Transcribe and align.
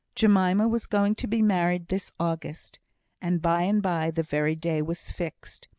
Jemima 0.15 0.67
was 0.67 0.87
going 0.87 1.13
to 1.13 1.27
be 1.27 1.43
married 1.43 1.89
this 1.89 2.11
August, 2.19 2.79
and 3.21 3.39
by 3.39 3.61
and 3.61 3.83
by 3.83 4.09
the 4.09 4.23
very 4.23 4.55
day 4.55 4.81
was 4.81 5.11
fixed. 5.11 5.67